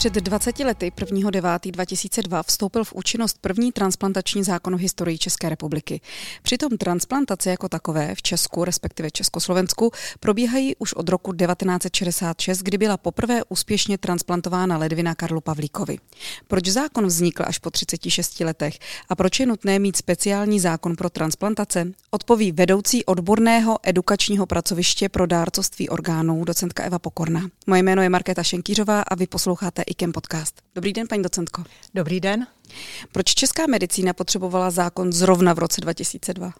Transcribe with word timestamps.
Před 0.00 0.14
20 0.14 0.58
lety 0.58 0.92
1.9.2002 0.96 2.42
vstoupil 2.42 2.84
v 2.84 2.92
účinnost 2.92 3.38
první 3.40 3.72
transplantační 3.72 4.44
zákon 4.44 4.76
v 4.76 4.80
historii 4.80 5.18
České 5.18 5.48
republiky. 5.48 6.00
Přitom 6.42 6.78
transplantace 6.78 7.50
jako 7.50 7.68
takové 7.68 8.14
v 8.14 8.22
Česku, 8.22 8.64
respektive 8.64 9.10
Československu, 9.10 9.90
probíhají 10.20 10.76
už 10.76 10.92
od 10.92 11.08
roku 11.08 11.32
1966, 11.32 12.62
kdy 12.62 12.78
byla 12.78 12.96
poprvé 12.96 13.40
úspěšně 13.48 13.98
transplantována 13.98 14.78
ledvina 14.78 15.14
Karlu 15.14 15.40
Pavlíkovi. 15.40 15.98
Proč 16.48 16.68
zákon 16.68 17.06
vznikl 17.06 17.42
až 17.46 17.58
po 17.58 17.70
36 17.70 18.40
letech 18.40 18.78
a 19.08 19.14
proč 19.16 19.40
je 19.40 19.46
nutné 19.46 19.78
mít 19.78 19.96
speciální 19.96 20.60
zákon 20.60 20.96
pro 20.96 21.10
transplantace? 21.10 21.92
Odpoví 22.10 22.52
vedoucí 22.52 23.04
odborného 23.04 23.78
edukačního 23.82 24.46
pracoviště 24.46 25.08
pro 25.08 25.26
dárcovství 25.26 25.88
orgánů, 25.88 26.44
docentka 26.44 26.82
Eva 26.82 26.98
Pokorná. 26.98 27.48
Moje 27.66 27.82
jméno 27.82 28.02
je 28.02 28.08
Markéta 28.08 28.42
Šenkýřová 28.42 29.02
a 29.02 29.14
vy 29.14 29.26
posloucháte 29.26 29.82
IKEM 29.90 30.12
podcast. 30.12 30.62
Dobrý 30.74 30.92
den, 30.92 31.08
paní 31.08 31.22
docentko. 31.22 31.64
Dobrý 31.94 32.20
den. 32.20 32.46
Proč 33.12 33.34
česká 33.34 33.66
medicína 33.66 34.12
potřebovala 34.12 34.70
zákon 34.70 35.12
zrovna 35.12 35.52
v 35.52 35.58
roce 35.58 35.80
2002? 35.80 36.52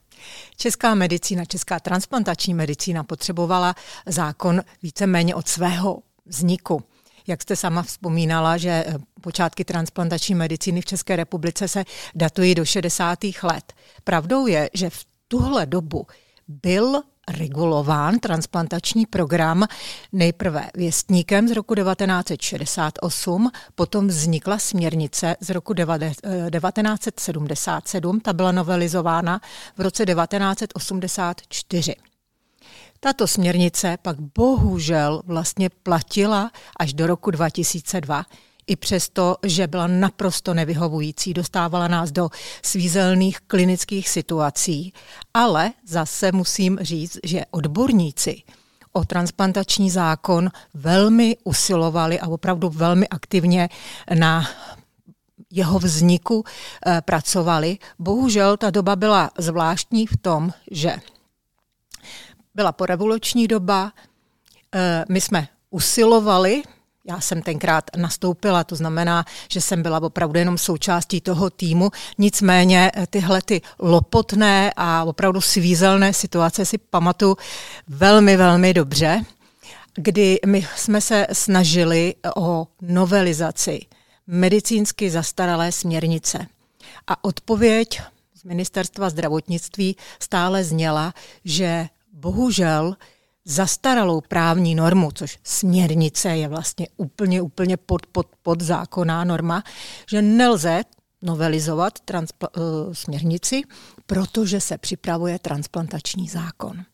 Česká 0.57 0.95
medicína, 0.95 1.45
česká 1.45 1.81
transplantační 1.81 2.55
medicína 2.55 3.05
potřebovala 3.05 3.75
zákon 4.07 4.63
víceméně 4.83 5.35
od 5.35 5.49
svého 5.49 6.03
vzniku. 6.27 6.83
Jak 7.27 7.43
jste 7.43 7.57
sama 7.57 7.83
vzpomínala, 7.83 8.57
že 8.57 8.85
eh, 8.87 8.95
počátky 9.21 9.65
transplantační 9.65 10.35
medicíny 10.35 10.81
v 10.81 10.87
České 10.87 11.17
republice 11.17 11.69
se 11.69 11.85
datují 12.15 12.55
do 12.55 12.65
60. 12.65 13.19
let. 13.43 13.73
Pravdou 14.05 14.47
je, 14.47 14.71
že 14.75 14.91
v 14.91 15.05
tuhle 15.29 15.67
dobu 15.67 16.07
byl 16.49 17.03
regulován 17.31 18.19
transplantační 18.19 19.07
program 19.07 19.67
nejprve 20.13 20.71
věstníkem 20.75 21.49
z 21.49 21.51
roku 21.51 21.75
1968, 21.75 23.51
potom 23.75 24.09
vznikla 24.09 24.59
směrnice 24.59 25.37
z 25.41 25.51
roku 25.51 25.75
1977, 25.75 28.21
ta 28.21 28.33
byla 28.33 28.53
novelizována 28.53 29.41
v 29.77 29.81
roce 29.81 30.07
1984. 30.07 31.95
Tato 33.01 33.27
směrnice 33.27 33.99
pak 34.03 34.21
bohužel 34.21 35.23
vlastně 35.27 35.71
platila 35.71 36.51
až 36.77 36.93
do 36.93 37.07
roku 37.07 37.31
2002, 37.31 38.25
i 38.67 38.77
přesto, 38.77 39.37
že 39.47 39.67
byla 39.67 39.87
naprosto 39.87 40.55
nevyhovující, 40.55 41.35
dostávala 41.35 41.89
nás 41.89 42.13
do 42.13 42.31
svízelných 42.63 43.41
klinických 43.41 44.09
situací, 44.09 44.93
ale 45.35 45.73
zase 45.87 46.33
musím 46.33 46.79
říct, 46.81 47.19
že 47.25 47.45
odborníci 47.51 48.43
o 48.93 49.05
transplantační 49.05 49.91
zákon 49.91 50.51
velmi 50.75 51.37
usilovali 51.45 52.21
a 52.21 52.29
opravdu 52.29 52.69
velmi 52.69 53.09
aktivně 53.09 53.69
na 54.19 54.49
jeho 55.51 55.79
vzniku 55.79 56.45
e, 56.87 57.01
pracovali. 57.01 57.79
Bohužel 57.99 58.57
ta 58.57 58.71
doba 58.71 58.97
byla 58.97 59.31
zvláštní 59.39 60.07
v 60.07 60.17
tom, 60.17 60.51
že 60.71 61.01
byla 62.55 62.73
porevoluční 62.73 63.49
doba, 63.49 63.93
e, 64.75 65.05
my 65.09 65.21
jsme 65.21 65.49
usilovali 65.71 66.63
já 67.11 67.21
jsem 67.21 67.43
tenkrát 67.43 67.85
nastoupila, 67.97 68.65
to 68.65 68.77
znamená, 68.77 69.25
že 69.49 69.61
jsem 69.61 69.83
byla 69.83 70.03
opravdu 70.03 70.39
jenom 70.39 70.59
součástí 70.59 71.21
toho 71.21 71.51
týmu. 71.51 71.91
Nicméně 72.19 72.91
eh, 72.95 73.07
tyhle 73.07 73.43
ty 73.43 73.63
lopotné 73.79 74.73
a 74.77 75.05
opravdu 75.05 75.41
svízelné 75.41 76.13
situace 76.13 76.65
si 76.65 76.79
pamatuju 76.79 77.37
velmi, 77.89 78.37
velmi 78.37 78.75
dobře, 78.75 79.25
kdy 79.95 80.39
my 80.47 80.67
jsme 80.77 81.01
se 81.01 81.27
snažili 81.33 82.15
o 82.37 82.67
novelizaci 82.83 83.81
medicínsky 84.27 85.11
zastaralé 85.11 85.73
směrnice. 85.73 86.47
A 87.07 87.25
odpověď 87.25 88.03
z 88.35 88.45
ministerstva 88.45 89.11
zdravotnictví 89.11 89.97
stále 90.21 90.65
zněla, 90.65 91.15
že 91.45 91.89
bohužel 92.13 92.97
zastaralou 93.45 94.21
právní 94.21 94.75
normu, 94.75 95.11
což 95.15 95.39
směrnice 95.45 96.29
je 96.29 96.49
vlastně 96.49 96.89
úplně, 96.97 97.43
úplně 97.43 97.77
pod, 97.77 98.07
pod, 98.07 98.27
pod 98.43 98.61
zákonná 98.61 99.25
norma, 99.25 99.63
že 100.11 100.23
nelze 100.23 100.83
novelizovat 101.23 101.99
transpla- 102.07 102.49
uh, 102.57 102.93
směrnici, 102.93 103.63
protože 104.07 104.61
se 104.61 104.79
připravuje 104.79 105.39
transplantační 105.39 106.29
zákon. 106.29 106.85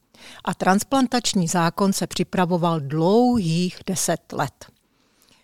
A 0.44 0.54
transplantační 0.54 1.48
zákon 1.48 1.92
se 1.92 2.06
připravoval 2.06 2.80
dlouhých 2.80 3.78
deset 3.86 4.32
let. 4.32 4.66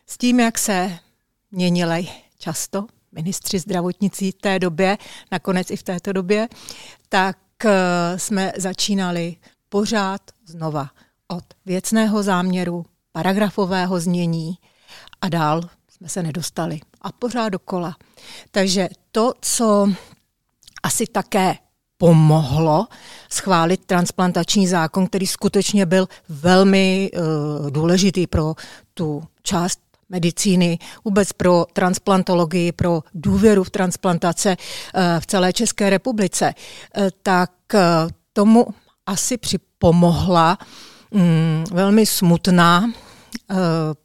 S 0.07 0.19
tím, 0.19 0.41
jak 0.41 0.59
se 0.59 0.99
měnili 1.51 2.09
často 2.39 2.87
ministři 3.13 3.59
zdravotnicí 3.59 4.31
v 4.31 4.35
té 4.35 4.59
době, 4.59 4.99
nakonec 5.33 5.71
i 5.71 5.77
v 5.77 5.83
této 5.83 6.13
době, 6.13 6.49
tak 7.09 7.39
uh, 7.65 7.71
jsme 8.17 8.53
začínali 8.57 9.37
pořád 9.73 10.21
znova 10.47 10.91
od 11.29 11.45
věcného 11.67 12.23
záměru, 12.23 12.87
paragrafového 13.13 14.01
znění 14.01 14.55
a 15.21 15.29
dál 15.29 15.61
jsme 15.89 16.09
se 16.09 16.23
nedostali. 16.23 16.81
A 17.03 17.13
pořád 17.13 17.49
dokola. 17.49 17.97
Takže 18.51 18.89
to, 19.13 19.33
co 19.41 19.89
asi 20.83 21.07
také 21.07 21.55
pomohlo 21.97 22.87
schválit 23.31 23.85
transplantační 23.87 24.67
zákon, 24.67 25.07
který 25.07 25.27
skutečně 25.27 25.87
byl 25.87 26.09
velmi 26.29 27.11
uh, 27.13 27.71
důležitý 27.71 28.27
pro 28.27 28.55
tu 28.95 29.25
část 29.43 29.81
medicíny, 30.09 30.79
vůbec 31.05 31.33
pro 31.33 31.67
transplantologii, 31.73 32.73
pro 32.73 33.03
důvěru 33.15 33.65
v 33.65 33.71
transplantace 33.71 34.57
uh, 34.57 35.21
v 35.21 35.27
celé 35.27 35.53
České 35.53 35.91
republice, 35.91 36.55
uh, 36.97 37.09
tak 37.23 37.51
tomu 38.33 38.67
asi 39.07 39.39
připomohla 39.39 40.59
mm, 41.11 41.65
velmi 41.73 42.07
smutná 42.07 42.85
uh, 42.85 43.57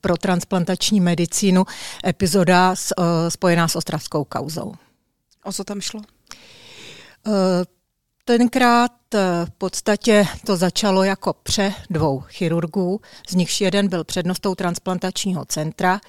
pro 0.02 0.18
transplantační 0.18 1.00
medicínu 1.00 1.66
epizoda 2.06 2.72
uh, 2.72 3.06
spojená 3.30 3.68
s 3.68 3.76
ostravskou 3.76 4.24
kauzou. 4.24 4.74
O 5.44 5.54
co 5.54 5.64
tam 5.64 5.82
šlo? 5.82 6.00
Uh, 6.00 7.34
tenkrát 8.26 8.92
v 9.46 9.52
podstatě 9.58 10.26
to 10.46 10.58
začalo 10.58 11.04
jako 11.04 11.34
pře 11.34 11.74
dvou 11.90 12.20
chirurgů, 12.20 13.02
z 13.30 13.36
nichž 13.36 13.62
jeden 13.62 13.88
byl 13.88 14.04
přednostou 14.04 14.56
transplantačního 14.56 15.46
centra. 15.46 16.00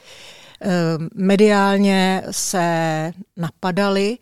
Mediálně 1.14 2.22
se 2.30 3.12
napadali 3.36 4.18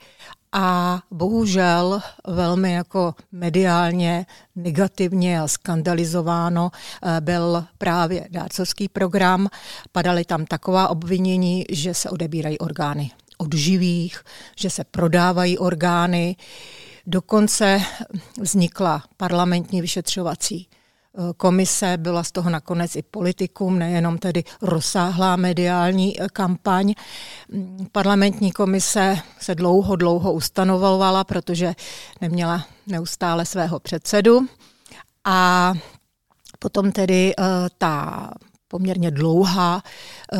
a 0.58 1.02
bohužel 1.10 2.00
velmi 2.26 2.72
jako 2.72 3.14
mediálně 3.32 4.26
negativně 4.56 5.40
a 5.40 5.48
skandalizováno 5.48 6.70
eh, 6.72 7.20
byl 7.20 7.64
právě 7.78 8.28
dárcovský 8.30 8.88
program. 8.88 9.48
Padaly 9.92 10.24
tam 10.24 10.44
taková 10.44 10.88
obvinění, 10.88 11.64
že 11.70 11.94
se 11.94 12.10
odebírají 12.10 12.58
orgány 12.58 13.10
od 13.38 13.54
živých, 13.54 14.24
že 14.56 14.70
se 14.70 14.84
prodávají 14.84 15.58
orgány. 15.58 16.36
Dokonce 17.06 17.80
vznikla 18.40 19.02
parlamentní 19.16 19.80
vyšetřovací 19.80 20.68
komise, 21.36 21.96
byla 21.96 22.24
z 22.24 22.32
toho 22.32 22.50
nakonec 22.50 22.96
i 22.96 23.02
politikum, 23.02 23.78
nejenom 23.78 24.18
tedy 24.18 24.44
rozsáhlá 24.62 25.36
mediální 25.36 26.20
eh, 26.20 26.28
kampaň. 26.32 26.94
Parlamentní 27.92 28.52
komise 28.52 29.18
se 29.40 29.54
dlouho, 29.54 29.96
dlouho 29.96 30.32
ustanovovala, 30.32 31.24
protože 31.24 31.74
neměla 32.20 32.66
neustále 32.86 33.46
svého 33.46 33.80
předsedu. 33.80 34.46
A 35.24 35.72
potom 36.58 36.92
tedy 36.92 37.34
uh, 37.36 37.44
ta 37.78 38.30
poměrně 38.68 39.10
dlouhá 39.10 39.82
eh, 40.32 40.38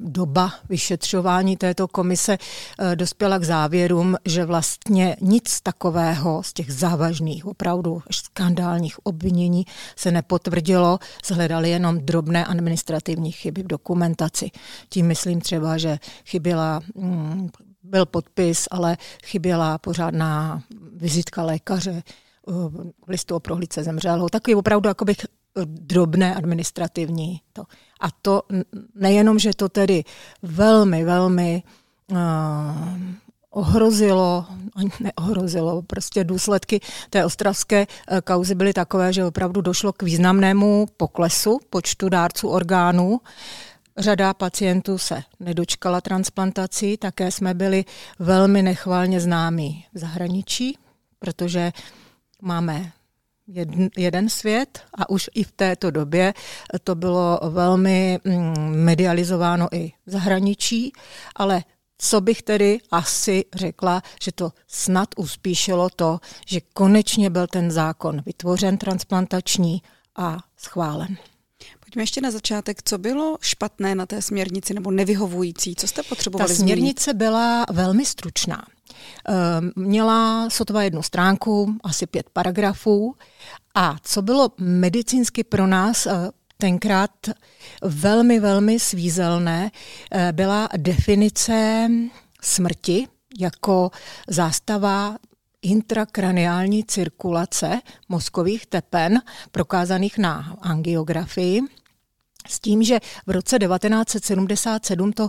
doba 0.00 0.52
vyšetřování 0.68 1.56
této 1.56 1.88
komise 1.88 2.38
eh, 2.78 2.96
dospěla 2.96 3.38
k 3.38 3.44
závěrům, 3.44 4.16
že 4.24 4.44
vlastně 4.44 5.16
nic 5.20 5.60
takového 5.60 6.42
z 6.42 6.52
těch 6.52 6.72
závažných, 6.72 7.46
opravdu 7.46 8.02
skandálních 8.10 9.06
obvinění 9.06 9.64
se 9.96 10.10
nepotvrdilo, 10.10 10.98
zhledali 11.24 11.70
jenom 11.70 11.98
drobné 11.98 12.44
administrativní 12.46 13.32
chyby 13.32 13.62
v 13.62 13.66
dokumentaci. 13.66 14.50
Tím 14.88 15.06
myslím 15.06 15.40
třeba, 15.40 15.78
že 15.78 15.98
chyběla 16.26 16.80
mm, 16.94 17.48
byl 17.82 18.06
podpis, 18.06 18.68
ale 18.70 18.96
chyběla 19.24 19.78
pořádná 19.78 20.62
vizitka 20.96 21.42
lékaře, 21.42 22.02
eh, 22.48 22.52
v 23.06 23.08
listu 23.08 23.34
o 23.34 23.40
prohlídce 23.40 23.84
zemřelého. 23.84 24.28
Takový 24.28 24.54
opravdu 24.54 24.88
jako 24.88 25.04
bych 25.04 25.16
drobné 25.64 26.34
administrativní. 26.34 27.40
To. 27.52 27.64
A 28.00 28.10
to 28.22 28.42
nejenom, 28.94 29.38
že 29.38 29.50
to 29.56 29.68
tedy 29.68 30.04
velmi, 30.42 31.04
velmi 31.04 31.62
uh, 32.10 32.18
ohrozilo, 33.50 34.46
ani 34.74 34.90
neohrozilo, 35.00 35.82
prostě 35.82 36.24
důsledky 36.24 36.80
té 37.10 37.24
ostravské 37.24 37.86
uh, 37.86 38.18
kauzy 38.20 38.54
byly 38.54 38.72
takové, 38.72 39.12
že 39.12 39.24
opravdu 39.24 39.60
došlo 39.60 39.92
k 39.92 40.02
významnému 40.02 40.86
poklesu 40.96 41.60
počtu 41.70 42.08
dárců 42.08 42.48
orgánů. 42.48 43.20
Řada 43.98 44.34
pacientů 44.34 44.98
se 44.98 45.22
nedočkala 45.40 46.00
transplantací, 46.00 46.96
také 46.96 47.30
jsme 47.30 47.54
byli 47.54 47.84
velmi 48.18 48.62
nechvalně 48.62 49.20
známí 49.20 49.84
v 49.94 49.98
zahraničí, 49.98 50.78
protože 51.18 51.72
máme 52.42 52.92
jeden, 53.46 53.88
jeden 53.96 54.28
svět 54.28 54.80
a 54.94 55.10
už 55.10 55.30
i 55.34 55.44
v 55.44 55.52
této 55.52 55.90
době 55.90 56.34
to 56.84 56.94
bylo 56.94 57.40
velmi 57.50 58.18
mm, 58.24 58.70
medializováno 58.70 59.68
i 59.72 59.92
v 60.06 60.10
zahraničí, 60.10 60.92
ale 61.36 61.64
co 61.98 62.20
bych 62.20 62.42
tedy 62.42 62.78
asi 62.90 63.44
řekla, 63.54 64.02
že 64.22 64.32
to 64.32 64.52
snad 64.66 65.08
uspíšilo 65.16 65.88
to, 65.96 66.18
že 66.46 66.60
konečně 66.74 67.30
byl 67.30 67.46
ten 67.46 67.70
zákon 67.70 68.22
vytvořen 68.26 68.78
transplantační 68.78 69.82
a 70.16 70.38
schválen. 70.56 71.16
Pojďme 71.80 72.02
ještě 72.02 72.20
na 72.20 72.30
začátek. 72.30 72.78
Co 72.84 72.98
bylo 72.98 73.38
špatné 73.40 73.94
na 73.94 74.06
té 74.06 74.22
směrnici 74.22 74.74
nebo 74.74 74.90
nevyhovující? 74.90 75.74
Co 75.76 75.86
jste 75.88 76.02
potřebovali 76.02 76.48
Ta 76.48 76.54
směrnice 76.54 77.04
změnit? 77.04 77.18
byla 77.18 77.66
velmi 77.72 78.06
stručná. 78.06 78.64
Ehm, 79.28 79.70
měla 79.76 80.50
sotva 80.50 80.82
jednu 80.82 81.02
stránku, 81.02 81.74
asi 81.82 82.06
pět 82.06 82.26
paragrafů. 82.32 83.14
A 83.74 83.96
co 84.02 84.22
bylo 84.22 84.50
medicínsky 84.58 85.44
pro 85.44 85.66
nás 85.66 86.06
eh, 86.06 86.30
tenkrát 86.58 87.10
velmi, 87.82 88.40
velmi 88.40 88.80
svízelné, 88.80 89.70
eh, 90.12 90.32
byla 90.32 90.68
definice 90.76 91.88
smrti 92.42 93.08
jako 93.38 93.90
zástava 94.28 95.16
intrakraniální 95.62 96.84
cirkulace 96.84 97.80
mozkových 98.08 98.66
tepen 98.66 99.22
prokázaných 99.52 100.18
na 100.18 100.56
angiografii 100.60 101.60
s 102.48 102.60
tím, 102.60 102.82
že 102.82 103.00
v 103.26 103.30
roce 103.30 103.58
1977 103.58 105.12
to, 105.12 105.28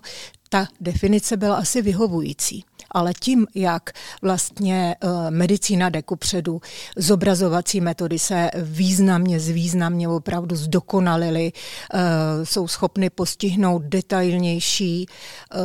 ta 0.53 0.67
definice 0.81 1.38
byla 1.38 1.55
asi 1.55 1.81
vyhovující 1.81 2.63
ale 2.91 3.13
tím, 3.19 3.47
jak 3.55 3.89
vlastně 4.21 4.95
eh, 5.01 5.31
medicína 5.31 5.89
jde 5.89 6.01
předu, 6.19 6.61
zobrazovací 6.97 7.81
metody 7.81 8.19
se 8.19 8.50
významně, 8.61 9.39
zvýznamně 9.39 10.09
opravdu 10.09 10.55
zdokonalily, 10.55 11.51
eh, 11.94 12.00
jsou 12.45 12.67
schopny 12.67 13.09
postihnout 13.09 13.81
detailnější 13.83 15.05
eh, 15.05 15.57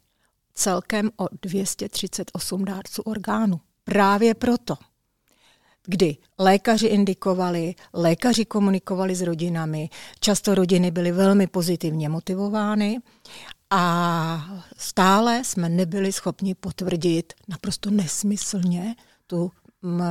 celkem 0.54 1.10
o 1.16 1.26
238 1.42 2.64
dárců 2.64 3.02
orgánů. 3.02 3.60
Právě 3.84 4.34
proto, 4.34 4.74
kdy 5.86 6.16
lékaři 6.38 6.86
indikovali, 6.86 7.74
lékaři 7.92 8.44
komunikovali 8.44 9.14
s 9.14 9.22
rodinami, 9.22 9.88
často 10.20 10.54
rodiny 10.54 10.90
byly 10.90 11.12
velmi 11.12 11.46
pozitivně 11.46 12.08
motivovány 12.08 12.98
a 13.70 14.60
stále 14.76 15.44
jsme 15.44 15.68
nebyli 15.68 16.12
schopni 16.12 16.54
potvrdit 16.54 17.32
naprosto 17.48 17.90
nesmyslně 17.90 18.96
tu 19.26 19.50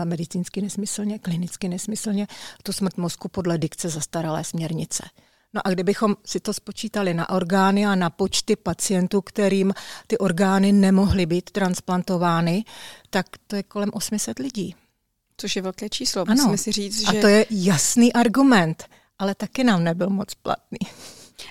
medicínsky 0.03 0.61
nesmyslně, 0.61 1.19
klinicky 1.19 1.69
nesmyslně, 1.69 2.27
tu 2.63 2.73
smrt 2.73 2.97
mozku 2.97 3.27
podle 3.27 3.57
dikce 3.57 3.89
zastaralé 3.89 4.43
směrnice. 4.43 5.03
No 5.53 5.61
a 5.67 5.69
kdybychom 5.69 6.15
si 6.25 6.39
to 6.39 6.53
spočítali 6.53 7.13
na 7.13 7.29
orgány 7.29 7.85
a 7.85 7.95
na 7.95 8.09
počty 8.09 8.55
pacientů, 8.55 9.21
kterým 9.21 9.73
ty 10.07 10.17
orgány 10.17 10.71
nemohly 10.71 11.25
být 11.25 11.51
transplantovány, 11.51 12.63
tak 13.09 13.25
to 13.47 13.55
je 13.55 13.63
kolem 13.63 13.89
800 13.93 14.39
lidí. 14.39 14.75
Což 15.37 15.55
je 15.55 15.61
velké 15.61 15.89
číslo, 15.89 16.21
ano. 16.21 16.35
musíme 16.35 16.57
si 16.57 16.71
říct, 16.71 16.99
že... 16.99 17.17
A 17.17 17.21
to 17.21 17.27
je 17.27 17.45
jasný 17.49 18.13
argument, 18.13 18.85
ale 19.19 19.35
taky 19.35 19.63
nám 19.63 19.83
nebyl 19.83 20.09
moc 20.09 20.33
platný. 20.33 20.79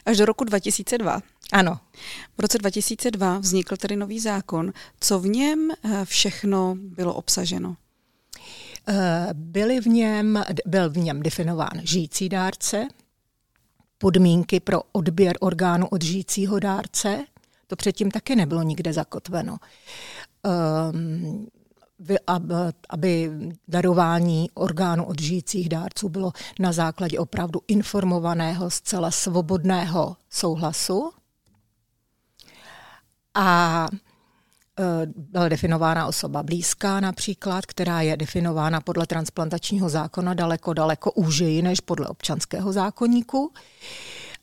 Až 0.06 0.16
do 0.16 0.24
roku 0.24 0.44
2002. 0.44 1.20
Ano. 1.52 1.80
V 2.38 2.40
roce 2.40 2.58
2002 2.58 3.38
vznikl 3.38 3.76
tedy 3.76 3.96
nový 3.96 4.20
zákon. 4.20 4.72
Co 5.00 5.20
v 5.20 5.26
něm 5.26 5.70
eh, 5.70 6.04
všechno 6.04 6.74
bylo 6.78 7.14
obsaženo? 7.14 7.76
Eh, 8.88 9.28
byly 9.32 9.80
v 9.80 9.86
něm, 9.86 10.44
byl 10.66 10.90
v 10.90 10.96
něm 10.96 11.22
definován 11.22 11.80
žijící 11.82 12.28
dárce, 12.28 12.88
podmínky 13.98 14.60
pro 14.60 14.82
odběr 14.92 15.36
orgánu 15.40 15.86
od 15.86 16.02
žijícího 16.02 16.58
dárce, 16.58 17.24
to 17.66 17.76
předtím 17.76 18.10
taky 18.10 18.36
nebylo 18.36 18.62
nikde 18.62 18.92
zakotveno. 18.92 19.56
Um, 20.92 21.48
aby 22.88 23.30
darování 23.68 24.50
orgánů 24.54 25.04
od 25.04 25.20
žijících 25.20 25.68
dárců 25.68 26.08
bylo 26.08 26.32
na 26.58 26.72
základě 26.72 27.18
opravdu 27.18 27.60
informovaného, 27.68 28.70
zcela 28.70 29.10
svobodného 29.10 30.16
souhlasu. 30.30 31.10
A 33.34 33.86
e, 34.78 35.06
byla 35.16 35.48
definována 35.48 36.06
osoba 36.06 36.42
blízká 36.42 37.00
například, 37.00 37.66
která 37.66 38.00
je 38.00 38.16
definována 38.16 38.80
podle 38.80 39.06
transplantačního 39.06 39.88
zákona 39.88 40.34
daleko, 40.34 40.72
daleko 40.74 41.12
úžeji 41.12 41.62
než 41.62 41.80
podle 41.80 42.08
občanského 42.08 42.72
zákonníku. 42.72 43.52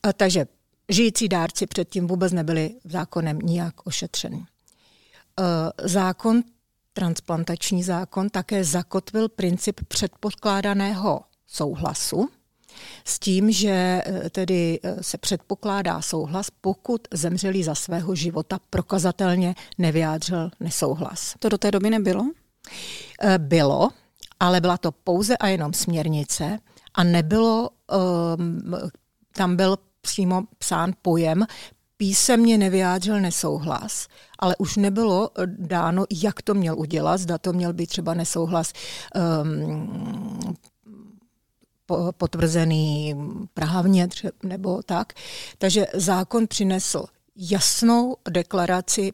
E, 0.07 0.13
takže 0.13 0.45
žijící 0.89 1.27
dárci 1.29 1.67
předtím 1.67 2.07
vůbec 2.07 2.33
nebyli 2.33 2.75
zákonem 2.83 3.39
nijak 3.39 3.87
ošetřeni. 3.87 4.45
E, 5.39 5.87
zákon 5.87 6.43
transplantační 6.93 7.83
zákon 7.83 8.29
také 8.29 8.63
zakotvil 8.63 9.29
princip 9.29 9.81
předpokládaného 9.87 11.21
souhlasu, 11.47 12.29
s 13.05 13.19
tím, 13.19 13.51
že 13.51 13.69
e, 14.05 14.29
tedy 14.29 14.79
e, 14.83 15.03
se 15.03 15.17
předpokládá 15.17 16.01
souhlas, 16.01 16.47
pokud 16.61 17.07
zemřelý 17.13 17.63
za 17.63 17.75
svého 17.75 18.15
života 18.15 18.59
prokazatelně 18.69 19.55
nevyjádřil 19.77 20.51
nesouhlas. 20.59 21.35
To 21.39 21.49
do 21.49 21.57
té 21.57 21.71
doby 21.71 21.89
nebylo? 21.89 22.31
E, 23.21 23.37
bylo, 23.37 23.89
ale 24.39 24.61
byla 24.61 24.77
to 24.77 24.91
pouze 24.91 25.37
a 25.37 25.47
jenom 25.47 25.73
směrnice 25.73 26.59
a 26.93 27.03
nebylo, 27.03 27.69
tam 29.31 29.55
byl 29.55 29.77
přímo 30.01 30.43
psán 30.57 30.91
pojem 31.01 31.45
písemně 32.01 32.57
nevyjádřil 32.57 33.21
nesouhlas, 33.21 34.07
ale 34.39 34.55
už 34.57 34.77
nebylo 34.77 35.29
eh, 35.37 35.43
dáno, 35.47 36.05
jak 36.23 36.41
to 36.41 36.53
měl 36.53 36.79
udělat, 36.79 37.17
zda 37.17 37.37
to 37.37 37.53
měl 37.53 37.73
být 37.73 37.87
třeba 37.87 38.13
nesouhlas 38.13 38.73
um, 39.43 40.55
potvrzený 42.17 43.15
právně 43.53 44.07
nebo 44.43 44.83
tak. 44.83 45.13
Takže 45.57 45.87
zákon 45.93 46.47
přinesl 46.47 47.05
jasnou 47.35 48.15
deklaraci 48.29 49.13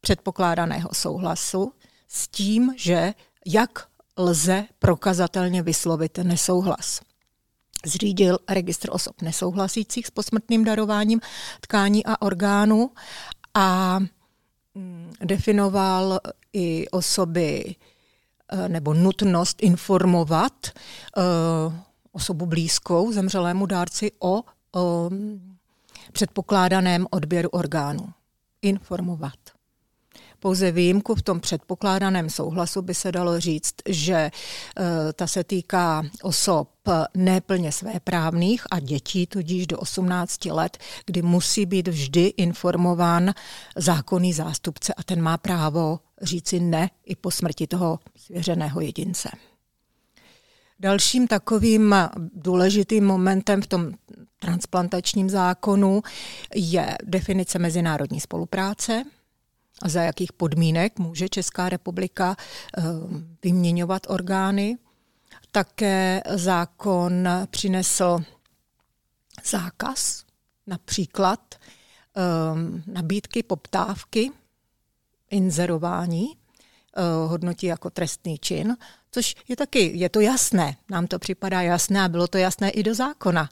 předpokládaného 0.00 0.88
souhlasu 0.92 1.72
s 2.08 2.28
tím, 2.28 2.74
že 2.76 3.14
jak 3.46 3.86
lze 4.16 4.64
prokazatelně 4.78 5.62
vyslovit 5.62 6.18
nesouhlas 6.18 7.00
zřídil 7.86 8.38
registr 8.48 8.88
osob 8.92 9.22
nesouhlasících 9.22 10.06
s 10.06 10.10
posmrtným 10.10 10.64
darováním 10.64 11.20
tkání 11.60 12.06
a 12.06 12.22
orgánů 12.22 12.90
a 13.54 13.98
mm, 14.74 15.12
definoval 15.24 16.20
i 16.52 16.88
osoby 16.88 17.74
eh, 18.52 18.68
nebo 18.68 18.94
nutnost 18.94 19.62
informovat 19.62 20.52
eh, 20.66 21.22
osobu 22.12 22.46
blízkou 22.46 23.12
zemřelému 23.12 23.66
dárci 23.66 24.12
o, 24.18 24.42
o 24.76 25.10
předpokládaném 26.12 27.06
odběru 27.10 27.48
orgánů. 27.48 28.08
Informovat. 28.62 29.34
pouze 30.40 30.72
výjimku 30.72 31.14
v 31.14 31.22
tom 31.22 31.40
předpokládaném 31.40 32.30
souhlasu 32.30 32.82
by 32.82 32.94
se 32.94 33.12
dalo 33.12 33.40
říct, 33.40 33.74
že 33.88 34.30
ta 35.14 35.26
se 35.26 35.44
týká 35.44 36.02
osob 36.22 36.73
neplně 37.16 37.72
svéprávných 37.72 38.62
a 38.70 38.80
dětí, 38.80 39.26
tudíž 39.26 39.66
do 39.66 39.78
18 39.78 40.44
let, 40.44 40.78
kdy 41.06 41.22
musí 41.22 41.66
být 41.66 41.88
vždy 41.88 42.24
informován 42.36 43.34
zákonný 43.76 44.32
zástupce 44.32 44.94
a 44.94 45.02
ten 45.02 45.22
má 45.22 45.38
právo 45.38 46.00
říci 46.22 46.60
ne 46.60 46.90
i 47.04 47.16
po 47.16 47.30
smrti 47.30 47.66
toho 47.66 47.98
svěřeného 48.16 48.80
jedince. 48.80 49.28
Dalším 50.80 51.26
takovým 51.26 51.94
důležitým 52.34 53.04
momentem 53.04 53.62
v 53.62 53.66
tom 53.66 53.92
transplantačním 54.38 55.30
zákonu 55.30 56.02
je 56.54 56.96
definice 57.04 57.58
mezinárodní 57.58 58.20
spolupráce, 58.20 59.04
a 59.82 59.88
za 59.88 60.02
jakých 60.02 60.32
podmínek 60.32 60.98
může 60.98 61.28
Česká 61.28 61.68
republika 61.68 62.36
eh, 62.38 62.82
vyměňovat 63.42 64.02
orgány. 64.08 64.76
Také 65.54 66.22
zákon 66.34 67.28
přinesl 67.50 68.18
zákaz, 69.44 70.24
například 70.66 71.54
eh, 71.54 72.20
nabídky, 72.86 73.42
poptávky, 73.42 74.30
inzerování, 75.30 76.26
eh, 76.36 77.02
hodnotí 77.26 77.66
jako 77.66 77.90
trestný 77.90 78.38
čin, 78.38 78.76
což 79.10 79.34
je 79.48 79.56
taky, 79.56 79.92
je 79.98 80.08
to 80.08 80.20
jasné, 80.20 80.76
nám 80.90 81.06
to 81.06 81.18
připadá 81.18 81.62
jasné 81.62 82.02
a 82.02 82.08
bylo 82.08 82.26
to 82.26 82.38
jasné 82.38 82.70
i 82.70 82.82
do 82.82 82.94
zákona, 82.94 83.48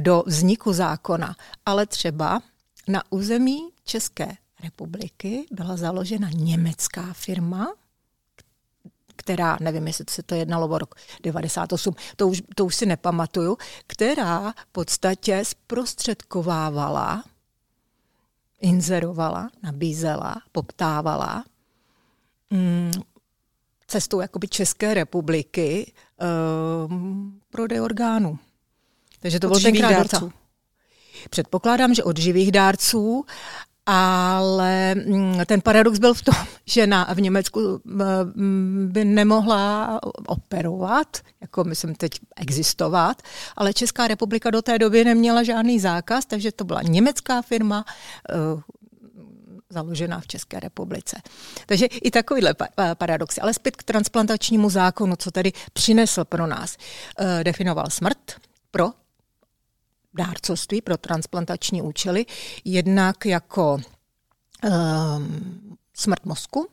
do 0.00 0.22
vzniku 0.26 0.72
zákona, 0.72 1.36
ale 1.66 1.86
třeba 1.86 2.42
na 2.88 3.02
území 3.10 3.58
České 3.84 4.36
republiky 4.62 5.46
byla 5.50 5.76
založena 5.76 6.28
německá 6.34 7.12
firma, 7.12 7.72
která, 9.16 9.58
nevím, 9.60 9.86
jestli 9.86 10.04
se 10.08 10.22
to 10.22 10.34
jednalo 10.34 10.68
o 10.68 10.78
rok 10.78 10.94
98, 11.22 11.94
to 12.16 12.28
už, 12.28 12.42
to 12.54 12.64
už 12.64 12.74
si 12.74 12.86
nepamatuju, 12.86 13.56
která 13.86 14.52
v 14.52 14.66
podstatě 14.72 15.44
zprostředkovávala, 15.44 17.24
inzerovala, 18.60 19.50
nabízela, 19.62 20.36
poptávala 20.52 21.44
mm, 22.50 22.92
cestou 23.86 24.20
jakoby 24.20 24.48
České 24.48 24.94
republiky 24.94 25.92
um, 26.88 27.40
prodej 27.50 27.80
orgánů. 27.80 28.38
Takže 29.20 29.40
to 29.40 29.46
od 29.46 29.52
byl 29.52 29.60
tenkrát 29.60 29.90
dárců. 29.90 30.32
Předpokládám, 31.30 31.94
že 31.94 32.04
od 32.04 32.18
živých 32.18 32.52
dárců 32.52 33.24
ale 33.86 34.94
mm, 34.94 35.40
ten 35.46 35.60
paradox 35.60 35.98
byl 35.98 36.14
v 36.14 36.22
tom, 36.22 36.34
že 36.66 36.86
na, 36.86 37.14
v 37.14 37.20
Německu 37.20 37.80
by 38.86 39.04
nemohla 39.04 40.00
operovat, 40.26 41.16
jako 41.40 41.64
myslím 41.64 41.94
teď 41.94 42.20
existovat, 42.36 43.22
ale 43.56 43.74
Česká 43.74 44.08
republika 44.08 44.50
do 44.50 44.62
té 44.62 44.78
doby 44.78 45.04
neměla 45.04 45.42
žádný 45.42 45.80
zákaz, 45.80 46.26
takže 46.26 46.52
to 46.52 46.64
byla 46.64 46.82
německá 46.82 47.42
firma, 47.42 47.84
uh, 48.54 48.60
založená 49.70 50.20
v 50.20 50.26
České 50.26 50.60
republice. 50.60 51.20
Takže 51.66 51.86
i 51.86 52.10
takovýhle 52.10 52.54
paradoxy. 52.94 53.40
Ale 53.40 53.54
zpět 53.54 53.76
k 53.76 53.82
transplantačnímu 53.82 54.70
zákonu, 54.70 55.16
co 55.16 55.30
tedy 55.30 55.52
přinesl 55.72 56.24
pro 56.24 56.46
nás. 56.46 56.76
Uh, 57.20 57.44
definoval 57.44 57.90
smrt 57.90 58.32
pro 58.70 59.03
dárcovství 60.14 60.82
pro 60.82 60.96
transplantační 60.96 61.82
účely, 61.82 62.26
jednak 62.64 63.26
jako 63.26 63.74
um, 63.74 65.78
smrt 65.94 66.24
mozku 66.24 66.68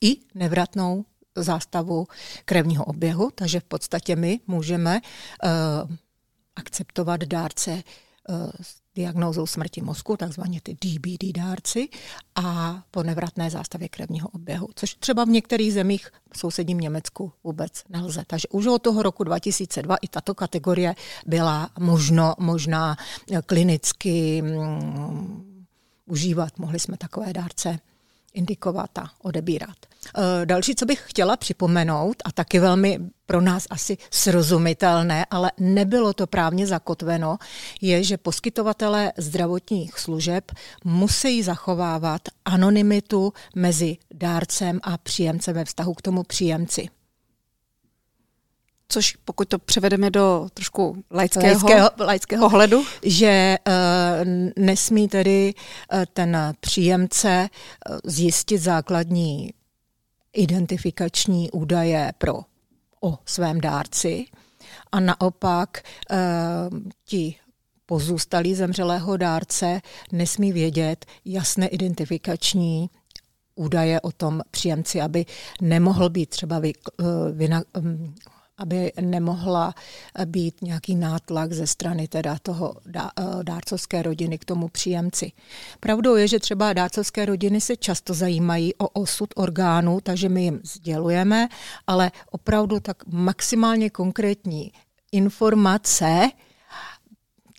i 0.00 0.16
nevratnou 0.34 1.04
zástavu 1.36 2.06
krevního 2.44 2.84
oběhu, 2.84 3.30
takže 3.34 3.60
v 3.60 3.64
podstatě 3.64 4.16
my 4.16 4.40
můžeme 4.46 5.00
uh, 5.00 5.50
akceptovat 6.56 7.20
dárce 7.20 7.82
uh, 8.28 8.50
diagnózou 8.96 9.46
smrti 9.46 9.80
mozku, 9.80 10.16
takzvaně 10.16 10.60
ty 10.60 10.74
DBD 10.74 11.32
dárci, 11.36 11.88
a 12.34 12.82
po 12.90 13.02
nevratné 13.02 13.50
zástavě 13.50 13.88
krevního 13.88 14.28
oběhu, 14.28 14.68
což 14.74 14.94
třeba 14.94 15.24
v 15.24 15.28
některých 15.28 15.72
zemích 15.72 16.10
v 16.32 16.38
sousedním 16.38 16.80
Německu 16.80 17.32
vůbec 17.44 17.82
nelze. 17.88 18.22
Takže 18.26 18.48
už 18.48 18.66
od 18.66 18.82
toho 18.82 19.02
roku 19.02 19.24
2002 19.24 19.96
i 19.96 20.08
tato 20.08 20.34
kategorie 20.34 20.94
byla 21.26 21.70
možno, 21.78 22.34
možná 22.38 22.96
klinicky 23.46 24.42
mm, 24.42 25.64
užívat. 26.06 26.58
Mohli 26.58 26.78
jsme 26.78 26.96
takové 26.96 27.32
dárce 27.32 27.78
indikovat 28.34 28.98
a 28.98 29.10
odebírat. 29.22 29.76
E, 29.82 30.46
další, 30.46 30.74
co 30.74 30.86
bych 30.86 31.02
chtěla 31.06 31.36
připomenout, 31.36 32.16
a 32.24 32.32
taky 32.32 32.58
velmi 32.58 32.98
pro 33.26 33.40
nás 33.40 33.66
asi 33.70 33.96
srozumitelné, 34.10 35.26
ale 35.30 35.52
nebylo 35.60 36.12
to 36.12 36.26
právně 36.26 36.66
zakotveno, 36.66 37.38
je, 37.80 38.04
že 38.04 38.16
poskytovatelé 38.16 39.12
zdravotních 39.16 39.98
služeb 39.98 40.52
musí 40.84 41.42
zachovávat 41.42 42.22
anonymitu 42.44 43.32
mezi 43.56 43.96
dárcem 44.14 44.80
a 44.82 44.98
příjemcem 44.98 45.54
ve 45.54 45.64
vztahu 45.64 45.94
k 45.94 46.02
tomu 46.02 46.22
příjemci 46.22 46.88
což 48.88 49.16
pokud 49.24 49.48
to 49.48 49.58
převedeme 49.58 50.10
do 50.10 50.48
trošku 50.54 51.04
laického, 51.10 51.46
laického, 51.46 51.90
laického. 51.98 52.48
pohledu, 52.48 52.84
že 53.02 53.56
uh, 53.68 53.74
nesmí 54.64 55.08
tedy 55.08 55.54
uh, 55.92 56.04
ten 56.12 56.54
příjemce 56.60 57.48
uh, 57.90 57.98
zjistit 58.04 58.58
základní 58.58 59.54
identifikační 60.32 61.50
údaje 61.50 62.12
pro 62.18 62.34
o 63.00 63.18
svém 63.24 63.60
dárci 63.60 64.24
a 64.92 65.00
naopak 65.00 65.82
uh, 66.10 66.78
ti 67.04 67.36
pozůstalí 67.86 68.54
zemřelého 68.54 69.16
dárce 69.16 69.80
nesmí 70.12 70.52
vědět 70.52 71.06
jasné 71.24 71.68
identifikační 71.68 72.90
údaje 73.54 74.00
o 74.00 74.12
tom 74.12 74.40
příjemci, 74.50 75.00
aby 75.00 75.26
nemohl 75.62 76.08
být 76.08 76.30
třeba 76.30 76.58
vy, 76.58 76.72
vy, 77.32 77.48
aby 78.58 78.92
nemohla 79.00 79.74
být 80.24 80.62
nějaký 80.62 80.94
nátlak 80.94 81.52
ze 81.52 81.66
strany 81.66 82.08
teda 82.08 82.36
toho 82.42 82.74
eh, 82.96 83.02
dárcovské 83.42 84.02
rodiny 84.02 84.38
k 84.38 84.44
tomu 84.44 84.68
příjemci. 84.68 85.32
Pravdou 85.80 86.14
je, 86.14 86.28
že 86.28 86.38
třeba 86.38 86.72
dárcovské 86.72 87.24
rodiny 87.26 87.60
se 87.60 87.76
často 87.76 88.14
zajímají 88.14 88.74
o 88.74 88.88
osud 88.88 89.28
orgánů, 89.36 90.00
takže 90.02 90.28
my 90.28 90.42
jim 90.42 90.60
sdělujeme, 90.64 91.48
ale 91.86 92.10
opravdu 92.30 92.80
tak 92.80 93.06
maximálně 93.06 93.90
konkrétní 93.90 94.72
informace, 95.12 96.30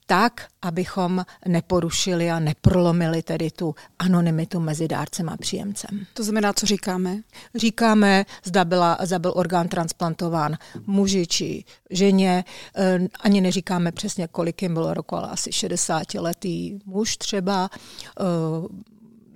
tak, 0.05 0.47
abychom 0.61 1.25
neporušili 1.47 2.31
a 2.31 2.39
neprolomili 2.39 3.21
tedy 3.21 3.51
tu 3.51 3.75
anonymitu 3.99 4.59
mezi 4.59 4.87
dárcem 4.87 5.29
a 5.29 5.37
příjemcem. 5.37 6.05
To 6.13 6.23
znamená, 6.23 6.53
co 6.53 6.65
říkáme? 6.65 7.21
Říkáme, 7.55 8.25
zda, 8.43 8.65
byla, 8.65 8.97
zda 9.03 9.19
byl 9.19 9.33
orgán 9.35 9.67
transplantován 9.67 10.57
muži 10.85 11.27
či 11.27 11.63
ženě. 11.89 12.45
Eh, 12.75 12.99
ani 13.19 13.41
neříkáme 13.41 13.91
přesně, 13.91 14.27
kolik 14.27 14.61
jim 14.61 14.73
bylo 14.73 14.93
roku, 14.93 15.15
ale 15.15 15.29
asi 15.29 15.49
60-letý 15.49 16.79
muž 16.85 17.17
třeba 17.17 17.69
eh, 17.73 18.23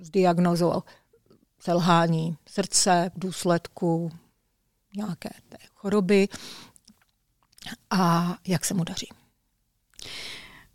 s 0.00 0.10
diagnozou 0.10 0.82
selhání 1.60 2.36
srdce 2.48 3.10
v 3.14 3.20
důsledku 3.20 4.10
nějaké 4.96 5.30
té 5.48 5.56
choroby 5.74 6.28
a 7.90 8.34
jak 8.46 8.64
se 8.64 8.74
mu 8.74 8.84
daří. 8.84 9.08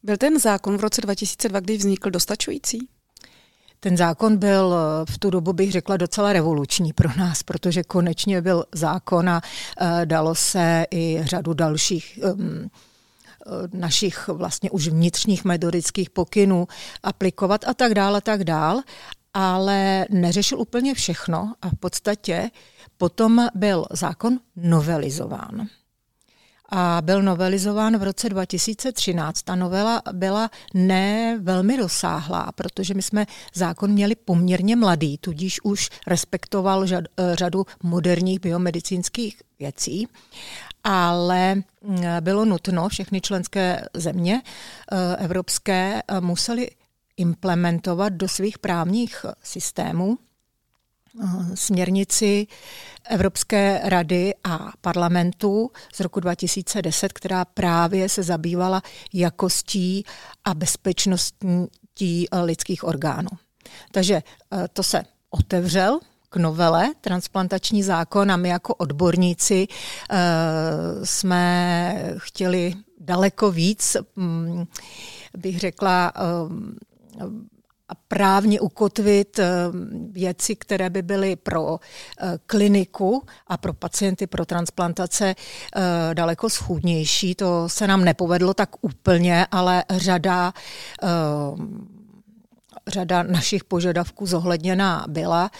Byl 0.05 0.17
ten 0.17 0.39
zákon 0.39 0.77
v 0.77 0.79
roce 0.79 1.01
2002, 1.01 1.59
kdy 1.59 1.77
vznikl, 1.77 2.09
dostačující? 2.09 2.87
Ten 3.79 3.97
zákon 3.97 4.37
byl 4.37 4.75
eh, 4.75 5.11
v 5.11 5.17
tu 5.17 5.29
dobu, 5.29 5.53
bych 5.53 5.71
řekla, 5.71 5.97
docela 5.97 6.33
revoluční 6.33 6.93
pro 6.93 7.09
nás, 7.17 7.43
protože 7.43 7.83
konečně 7.83 8.41
byl 8.41 8.65
zákon 8.75 9.29
a 9.29 9.41
uh, 9.81 9.87
dalo 10.05 10.35
se 10.35 10.85
i 10.91 11.19
řadu 11.23 11.53
dalších 11.53 12.19
um, 12.33 12.69
našich 13.73 14.27
vlastně 14.27 14.71
už 14.71 14.87
vnitřních 14.87 15.45
metodických 15.45 16.09
pokynů 16.09 16.67
aplikovat 17.03 17.67
a 17.67 17.73
tak 17.73 17.93
dále, 17.93 18.17
a 18.17 18.21
tak 18.21 18.43
dál, 18.43 18.81
ale 19.33 20.05
neřešil 20.09 20.59
úplně 20.59 20.93
všechno 20.93 21.53
a 21.61 21.69
v 21.69 21.75
podstatě 21.79 22.51
potom 22.97 23.47
byl 23.55 23.85
zákon 23.91 24.39
novelizován 24.55 25.67
a 26.69 27.01
byl 27.01 27.21
novelizován 27.21 27.97
v 27.97 28.03
roce 28.03 28.29
2013. 28.29 29.41
Ta 29.41 29.55
novela 29.55 30.01
byla 30.11 30.49
ne 30.73 31.39
velmi 31.41 31.77
rozsáhlá, 31.77 32.51
protože 32.55 32.93
my 32.93 33.01
jsme 33.01 33.25
zákon 33.53 33.91
měli 33.91 34.15
poměrně 34.15 34.75
mladý, 34.75 35.17
tudíž 35.17 35.59
už 35.63 35.89
respektoval 36.07 36.85
eh, 36.93 37.01
řadu 37.33 37.65
moderních 37.83 38.39
biomedicínských 38.39 39.41
věcí, 39.59 40.07
ale 40.83 41.55
mm, 41.55 41.63
bylo 42.19 42.45
nutno, 42.45 42.89
všechny 42.89 43.21
členské 43.21 43.85
země 43.93 44.41
eh, 44.91 45.15
evropské 45.15 46.01
eh, 46.07 46.21
museli 46.21 46.69
implementovat 47.17 48.13
do 48.13 48.27
svých 48.27 48.59
právních 48.59 49.25
systémů 49.43 50.17
směrnici 51.53 52.47
Evropské 53.09 53.81
rady 53.83 54.33
a 54.43 54.71
parlamentu 54.81 55.71
z 55.93 55.99
roku 55.99 56.19
2010, 56.19 57.13
která 57.13 57.45
právě 57.45 58.09
se 58.09 58.23
zabývala 58.23 58.81
jakostí 59.13 60.05
a 60.45 60.53
bezpečností 60.53 62.27
lidských 62.43 62.83
orgánů. 62.83 63.29
Takže 63.91 64.23
to 64.73 64.83
se 64.83 65.03
otevřel 65.29 65.99
k 66.29 66.35
novele 66.37 66.93
transplantační 67.01 67.83
zákon 67.83 68.31
a 68.31 68.37
my 68.37 68.49
jako 68.49 68.75
odborníci 68.75 69.67
jsme 71.03 72.15
chtěli 72.17 72.73
daleko 72.99 73.51
víc, 73.51 73.97
um, 74.15 74.67
bych 75.37 75.59
řekla, 75.59 76.13
a 77.89 77.95
právně 78.07 78.59
ukotvit 78.59 79.39
věci, 80.11 80.55
které 80.55 80.89
by 80.89 81.01
byly 81.01 81.35
pro 81.35 81.79
kliniku 82.45 83.23
a 83.47 83.57
pro 83.57 83.73
pacienty 83.73 84.27
pro 84.27 84.45
transplantace 84.45 85.35
daleko 86.13 86.49
schůdnější. 86.49 87.35
To 87.35 87.69
se 87.69 87.87
nám 87.87 88.05
nepovedlo 88.05 88.53
tak 88.53 88.69
úplně, 88.81 89.47
ale 89.51 89.83
řada 89.89 90.53
řada 92.87 93.23
našich 93.23 93.63
požadavků 93.63 94.25
zohledněná 94.25 95.05
byla. 95.07 95.51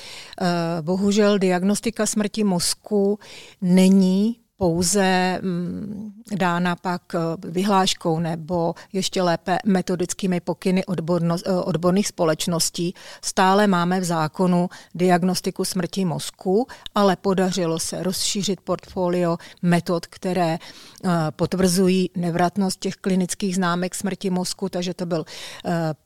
Eh, 0.41 0.45
bohužel 0.81 1.39
diagnostika 1.39 2.05
smrti 2.05 2.43
mozku 2.43 3.19
není 3.61 4.39
pouze 4.57 5.39
mm, 5.41 6.11
dána 6.35 6.75
pak 6.75 7.01
eh, 7.15 7.19
vyhláškou 7.49 8.19
nebo 8.19 8.75
ještě 8.93 9.21
lépe 9.21 9.57
metodickými 9.65 10.39
pokyny 10.39 10.83
eh, 10.83 11.51
odborných 11.51 12.07
společností. 12.07 12.93
Stále 13.21 13.67
máme 13.67 13.99
v 13.99 14.03
zákonu 14.03 14.69
diagnostiku 14.95 15.65
smrti 15.65 16.05
mozku, 16.05 16.67
ale 16.95 17.15
podařilo 17.15 17.79
se 17.79 18.03
rozšířit 18.03 18.61
portfolio 18.61 19.37
metod, 19.61 20.05
které 20.05 20.57
eh, 20.57 21.09
potvrzují 21.31 22.09
nevratnost 22.15 22.79
těch 22.79 22.95
klinických 22.95 23.55
známek 23.55 23.95
smrti 23.95 24.29
mozku, 24.29 24.69
takže 24.69 24.93
to 24.93 25.05
byl 25.05 25.25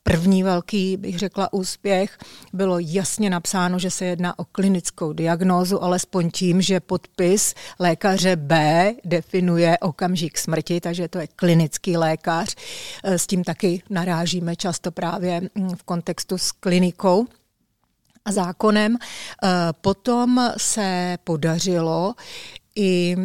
první 0.03 0.43
velký, 0.43 0.97
bych 0.97 1.19
řekla, 1.19 1.53
úspěch. 1.53 2.17
Bylo 2.53 2.79
jasně 2.79 3.29
napsáno, 3.29 3.79
že 3.79 3.91
se 3.91 4.05
jedná 4.05 4.39
o 4.39 4.45
klinickou 4.45 5.13
diagnózu, 5.13 5.83
alespoň 5.83 6.31
tím, 6.31 6.61
že 6.61 6.79
podpis 6.79 7.53
lékaře 7.79 8.38
B 8.39 8.93
definuje 9.05 9.77
okamžik 9.77 10.37
smrti, 10.37 10.81
takže 10.81 11.07
to 11.07 11.19
je 11.19 11.27
klinický 11.27 11.97
lékař. 11.97 12.55
S 13.03 13.27
tím 13.27 13.43
taky 13.43 13.83
narážíme 13.89 14.55
často 14.55 14.91
právě 14.91 15.41
mm, 15.55 15.75
v 15.75 15.83
kontextu 15.83 16.37
s 16.37 16.51
klinikou 16.51 17.27
a 18.25 18.31
zákonem. 18.31 18.97
Potom 19.81 20.51
se 20.57 21.17
podařilo 21.23 22.15
i 22.75 23.15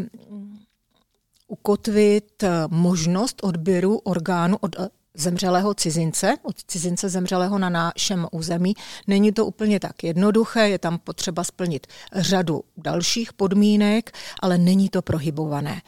ukotvit 1.48 2.44
možnost 2.68 3.40
odběru 3.42 3.98
orgánu 3.98 4.56
od 4.60 4.76
zemřelého 5.14 5.74
cizince, 5.74 6.36
od 6.42 6.56
cizince 6.66 7.08
zemřelého 7.08 7.58
na 7.58 7.68
našem 7.68 8.26
území. 8.32 8.74
Není 9.06 9.32
to 9.32 9.46
úplně 9.46 9.80
tak 9.80 10.04
jednoduché, 10.04 10.68
je 10.68 10.78
tam 10.78 10.98
potřeba 10.98 11.44
splnit 11.44 11.86
řadu 12.12 12.64
dalších 12.76 13.32
podmínek, 13.32 14.12
ale 14.40 14.58
není 14.58 14.88
to 14.88 15.02
prohybované. 15.02 15.82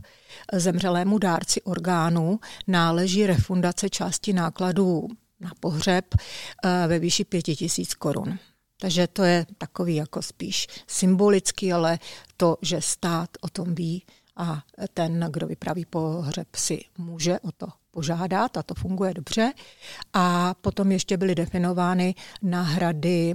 zemřelému 0.53 1.17
dárci 1.17 1.61
orgánů, 1.61 2.39
náleží 2.67 3.27
refundace 3.27 3.89
části 3.89 4.33
nákladů 4.33 5.07
na 5.39 5.51
pohřeb 5.59 6.05
eh, 6.15 6.87
ve 6.87 6.99
výši 6.99 7.23
5000 7.25 7.93
korun. 7.93 8.39
Takže 8.81 9.07
to 9.07 9.23
je 9.23 9.45
takový 9.57 9.95
jako 9.95 10.21
spíš 10.21 10.67
symbolický, 10.87 11.73
ale 11.73 11.99
to, 12.37 12.57
že 12.61 12.81
stát 12.81 13.29
o 13.41 13.49
tom 13.49 13.75
ví 13.75 14.03
a 14.35 14.63
ten, 14.93 15.27
kdo 15.31 15.47
vypraví 15.47 15.85
pohřeb, 15.85 16.47
si 16.55 16.81
může 16.97 17.39
o 17.39 17.51
to 17.51 17.67
požádat 17.91 18.57
a 18.57 18.63
to 18.63 18.73
funguje 18.73 19.13
dobře. 19.13 19.53
A 20.13 20.53
potom 20.61 20.91
ještě 20.91 21.17
byly 21.17 21.35
definovány 21.35 22.15
náhrady 22.41 23.33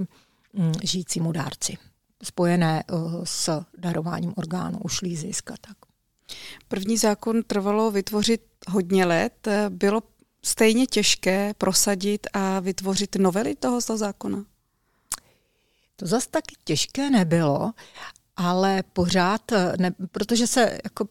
hm, 0.53 0.73
žijícímu 0.83 1.31
dárci 1.31 1.77
spojené 2.23 2.83
eh, 2.87 2.93
s 3.23 3.61
darováním 3.77 4.33
orgánů, 4.37 4.79
ušlý 4.83 5.15
zisk 5.15 5.51
a 5.51 5.55
tak. 5.61 5.77
První 6.67 6.97
zákon 6.97 7.43
trvalo 7.43 7.91
vytvořit 7.91 8.41
hodně 8.67 9.05
let. 9.05 9.47
Bylo 9.69 10.01
stejně 10.43 10.87
těžké 10.87 11.53
prosadit 11.57 12.27
a 12.33 12.59
vytvořit 12.59 13.15
novely 13.15 13.55
tohoto 13.55 13.97
zákona? 13.97 14.45
To 15.95 16.07
zase 16.07 16.29
tak 16.29 16.43
těžké 16.63 17.09
nebylo, 17.09 17.73
ale 18.37 18.83
pořád, 18.93 19.41
ne, 19.79 19.91
protože 20.11 20.47
se 20.47 20.77
jako 20.83 21.07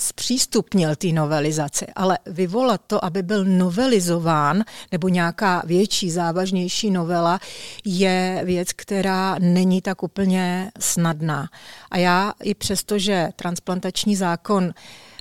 zpřístupnil 0.00 0.96
té 0.96 1.06
novelizaci, 1.06 1.86
ale 1.96 2.18
vyvolat 2.26 2.80
to, 2.86 3.04
aby 3.04 3.22
byl 3.22 3.44
novelizován 3.44 4.64
nebo 4.92 5.08
nějaká 5.08 5.62
větší, 5.66 6.10
závažnější 6.10 6.90
novela, 6.90 7.40
je 7.84 8.42
věc, 8.44 8.72
která 8.72 9.36
není 9.38 9.82
tak 9.82 10.02
úplně 10.02 10.70
snadná. 10.80 11.48
A 11.90 11.98
já 11.98 12.32
i 12.42 12.54
přesto, 12.54 12.98
že 12.98 13.28
transplantační 13.36 14.16
zákon 14.16 14.70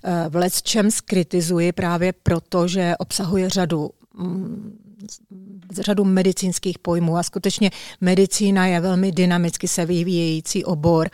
eh, 0.03 0.25
v 0.29 0.35
lecčem 0.35 0.91
skritizuji 0.91 1.71
právě 1.71 2.13
proto, 2.13 2.67
že 2.67 2.93
obsahuje 2.99 3.49
řadu 3.49 3.89
mm, 4.13 4.77
řadu 5.71 6.03
medicínských 6.03 6.79
pojmů 6.79 7.17
a 7.17 7.23
skutečně 7.23 7.71
medicína 8.01 8.67
je 8.67 8.79
velmi 8.79 9.11
dynamicky 9.11 9.67
se 9.67 9.85
vyvíjející 9.85 10.65
obor 10.65 11.09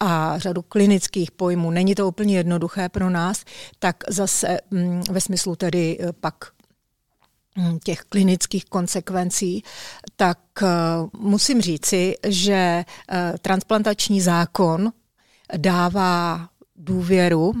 a 0.00 0.38
řadu 0.38 0.62
klinických 0.62 1.30
pojmů. 1.30 1.70
Není 1.70 1.94
to 1.94 2.08
úplně 2.08 2.36
jednoduché 2.36 2.88
pro 2.88 3.10
nás, 3.10 3.44
tak 3.78 3.96
zase 4.08 4.58
mm, 4.70 5.02
ve 5.10 5.20
smyslu 5.20 5.56
tedy 5.56 5.98
eh, 6.00 6.12
pak 6.12 6.34
mm, 7.56 7.78
těch 7.78 8.00
klinických 8.00 8.64
konsekvencí, 8.64 9.62
tak 10.16 10.38
eh, 10.62 10.66
musím 11.18 11.60
říci, 11.60 12.14
že 12.26 12.84
eh, 13.08 13.34
transplantační 13.40 14.20
zákon 14.20 14.92
dává 15.56 16.48
důvěru 16.76 17.52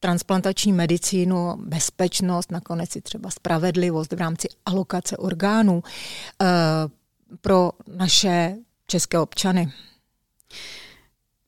transplantační 0.00 0.72
medicínu, 0.72 1.56
bezpečnost, 1.56 2.50
nakonec 2.50 2.96
i 2.96 3.00
třeba 3.00 3.30
spravedlivost 3.30 4.12
v 4.12 4.18
rámci 4.18 4.48
alokace 4.66 5.16
orgánů 5.16 5.82
pro 7.40 7.70
naše 7.96 8.56
české 8.86 9.18
občany. 9.18 9.72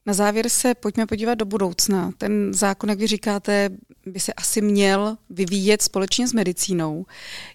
Na 0.06 0.12
závěr 0.12 0.48
se 0.48 0.74
pojďme 0.74 1.06
podívat 1.06 1.34
do 1.34 1.44
budoucna. 1.44 2.12
Ten 2.18 2.54
zákon, 2.54 2.90
jak 2.90 2.98
vy 2.98 3.06
říkáte, 3.06 3.70
by 4.06 4.20
se 4.20 4.32
asi 4.32 4.60
měl 4.60 5.16
vyvíjet 5.30 5.82
společně 5.82 6.28
s 6.28 6.32
medicínou. 6.32 7.06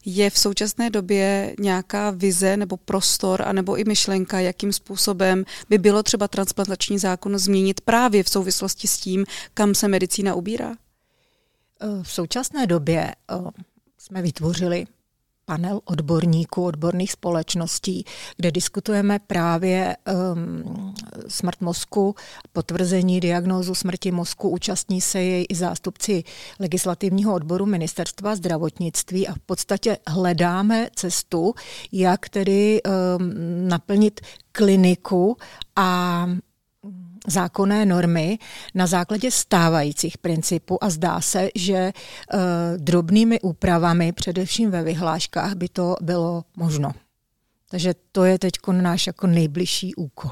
Je 0.06 0.30
v 0.30 0.40
současné 0.40 0.90
době 0.90 1.56
nějaká 1.60 2.12
vize 2.12 2.58
nebo 2.58 2.78
prostor, 2.78 3.42
anebo 3.42 3.78
i 3.78 3.84
myšlenka, 3.84 4.40
jakým 4.40 4.74
způsobem 4.74 5.46
by 5.70 5.78
bylo 5.78 6.04
třeba 6.04 6.28
transplantační 6.28 7.00
zákon 7.00 7.38
změnit 7.38 7.82
právě 7.82 8.24
v 8.24 8.30
souvislosti 8.30 8.88
s 8.88 8.98
tím, 8.98 9.26
kam 9.54 9.76
se 9.76 9.88
medicína 9.88 10.36
ubírá? 10.36 10.76
V 12.02 12.12
současné 12.12 12.68
době 12.68 13.02
eh, 13.02 13.36
jsme 13.98 14.22
vytvořili 14.22 14.86
panel 15.50 15.82
odborníků, 15.86 16.66
odborných 16.66 17.12
společností, 17.12 18.06
kde 18.38 18.52
diskutujeme 18.52 19.20
právě 19.20 19.98
um, 20.34 20.94
smrt 21.28 21.62
mozku, 21.62 22.16
potvrzení 22.54 23.20
diagnózu 23.20 23.76
smrti 23.76 24.12
mozku. 24.12 24.50
Účastní 24.50 25.02
se 25.02 25.22
jej 25.22 25.46
i 25.50 25.56
zástupci 25.56 26.24
legislativního 26.60 27.34
odboru 27.34 27.66
ministerstva 27.66 28.36
zdravotnictví 28.36 29.28
a 29.28 29.34
v 29.34 29.40
podstatě 29.40 29.98
hledáme 30.08 30.90
cestu, 30.96 31.54
jak 31.92 32.30
tedy 32.30 32.82
um, 32.84 33.34
naplnit 33.68 34.22
kliniku 34.52 35.38
a 35.76 36.26
zákonné 37.28 37.86
normy 37.86 38.40
na 38.76 38.88
základě 38.88 39.32
stávajících 39.32 40.18
principů 40.18 40.84
a 40.84 40.90
zdá 40.90 41.22
se, 41.22 41.50
že 41.56 41.92
uh, 42.34 42.40
drobnými 42.78 43.40
úpravami, 43.40 44.12
především 44.12 44.72
ve 44.72 44.84
vyhláškách, 44.84 45.54
by 45.54 45.70
to 45.70 45.96
bylo 46.02 46.44
možno. 46.58 46.92
Takže 47.70 47.94
to 48.12 48.24
je 48.24 48.40
teď 48.40 48.54
náš 48.72 49.08
jako 49.08 49.28
nejbližší 49.28 49.96
úkol. 49.96 50.32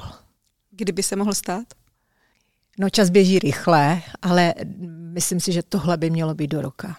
Kdyby 0.70 1.02
se 1.02 1.16
mohl 1.16 1.34
stát? 1.34 1.64
No 2.78 2.90
čas 2.90 3.10
běží 3.10 3.38
rychle, 3.38 4.02
ale 4.22 4.54
myslím 5.12 5.40
si, 5.40 5.52
že 5.52 5.62
tohle 5.62 5.96
by 5.96 6.10
mělo 6.10 6.34
být 6.34 6.48
do 6.48 6.62
roka. 6.62 6.96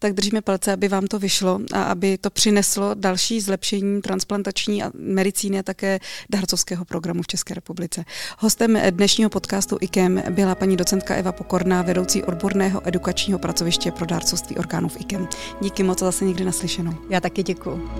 Tak 0.00 0.12
držíme 0.12 0.40
palce, 0.40 0.72
aby 0.72 0.88
vám 0.88 1.06
to 1.06 1.18
vyšlo 1.18 1.60
a 1.72 1.82
aby 1.82 2.18
to 2.18 2.30
přineslo 2.30 2.94
další 2.94 3.40
zlepšení 3.40 4.02
transplantační 4.02 4.82
a 4.82 4.90
medicíny 4.94 5.58
a 5.58 5.62
také 5.62 6.00
darcovského 6.30 6.84
programu 6.84 7.22
v 7.22 7.26
České 7.26 7.54
republice. 7.54 8.04
Hostem 8.38 8.78
dnešního 8.90 9.30
podcastu 9.30 9.78
IKEM 9.80 10.22
byla 10.30 10.54
paní 10.54 10.76
docentka 10.76 11.14
Eva 11.14 11.32
Pokorná, 11.32 11.82
vedoucí 11.82 12.22
odborného 12.22 12.88
edukačního 12.88 13.38
pracoviště 13.38 13.92
pro 13.92 14.06
dárcovství 14.06 14.56
orgánů 14.56 14.88
v 14.88 15.00
IKEM. 15.00 15.28
Díky 15.60 15.82
moc 15.82 16.02
a 16.02 16.04
zase 16.04 16.24
někdy 16.24 16.44
naslyšenou. 16.44 16.94
Já 17.10 17.20
taky 17.20 17.42
děkuji. 17.42 17.90